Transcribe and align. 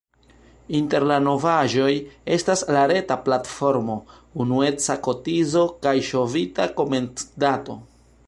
Inter 0.77 1.03
la 1.09 1.17
novaĵoj 1.25 1.89
estas 2.37 2.63
la 2.77 2.85
reta 2.91 3.17
platformo, 3.27 3.97
unueca 4.45 4.97
kotizo 5.09 5.65
kaj 5.87 5.95
ŝovita 6.11 6.67
komencdato. 6.81 7.77